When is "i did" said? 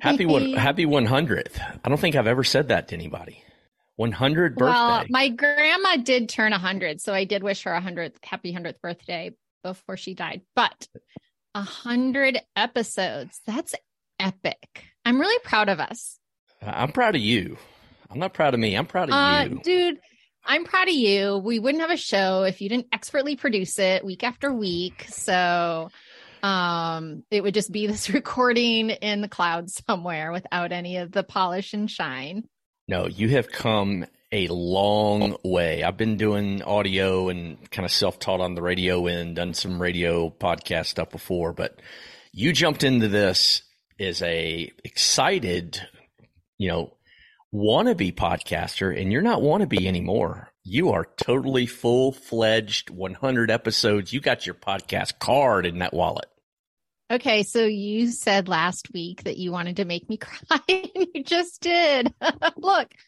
7.14-7.42